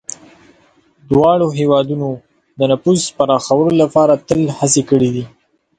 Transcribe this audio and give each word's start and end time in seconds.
دواړه 1.09 1.45
هېوادونه 1.59 2.07
د 2.59 2.61
نفوذ 2.71 3.01
پراخولو 3.17 3.71
لپاره 3.81 4.13
تل 4.27 4.41
هڅې 4.57 4.81
کړي 4.89 5.09
دي. 5.15 5.25